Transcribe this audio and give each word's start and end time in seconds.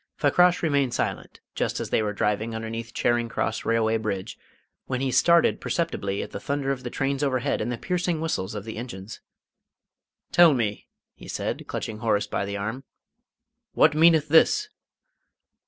Fakrash 0.17 0.63
remained 0.63 0.95
silent 0.95 1.41
just 1.53 1.79
as 1.79 1.91
they 1.91 2.01
were 2.01 2.11
driving 2.11 2.55
underneath 2.55 2.91
Charing 2.91 3.29
Cross 3.29 3.65
Railway 3.65 3.97
Bridge, 3.97 4.35
when 4.87 4.99
he 4.99 5.11
started 5.11 5.61
perceptibly 5.61 6.23
at 6.23 6.31
the 6.31 6.39
thunder 6.39 6.71
of 6.71 6.81
the 6.81 6.89
trains 6.89 7.21
overhead 7.21 7.61
and 7.61 7.71
the 7.71 7.77
piercing 7.77 8.19
whistles 8.19 8.55
of 8.55 8.63
the 8.63 8.77
engines. 8.77 9.21
"Tell 10.31 10.55
me," 10.55 10.87
he 11.13 11.27
said, 11.27 11.67
clutching 11.67 11.99
Horace 11.99 12.25
by 12.25 12.45
the 12.45 12.57
arm, 12.57 12.83
"what 13.73 13.93
meaneth 13.93 14.27
this?" 14.27 14.69